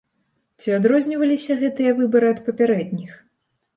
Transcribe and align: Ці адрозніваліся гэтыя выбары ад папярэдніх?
Ці 0.61 0.69
адрозніваліся 0.77 1.57
гэтыя 1.61 1.91
выбары 2.03 2.33
ад 2.33 2.39
папярэдніх? 2.49 3.13